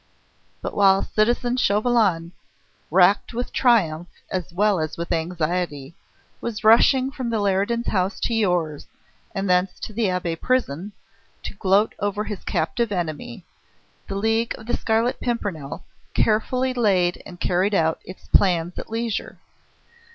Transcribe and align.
But 0.63 0.73
while 0.75 1.03
citizen 1.03 1.57
Chauvelin, 1.57 2.31
racked 2.89 3.35
with 3.35 3.53
triumph 3.53 4.07
as 4.31 4.51
well 4.51 4.79
as 4.79 4.97
with 4.97 5.11
anxiety, 5.11 5.93
was 6.41 6.63
rushing 6.63 7.11
from 7.11 7.29
the 7.29 7.37
Leridans' 7.39 7.89
house 7.89 8.19
to 8.21 8.33
yours, 8.33 8.87
and 9.35 9.47
thence 9.47 9.79
to 9.81 9.93
the 9.93 10.09
Abbaye 10.09 10.37
prison, 10.41 10.93
to 11.43 11.53
gloat 11.53 11.93
over 11.99 12.23
his 12.23 12.43
captive 12.43 12.91
enemy, 12.91 13.45
the 14.07 14.15
League 14.15 14.55
of 14.57 14.65
the 14.65 14.75
Scarlet 14.75 15.19
Pimpernel 15.19 15.85
carefully 16.15 16.73
laid 16.73 17.21
and 17.23 17.39
carried 17.39 17.75
out 17.75 17.99
its 18.03 18.27
plans 18.29 18.79
at 18.79 18.89
leisure. 18.89 19.37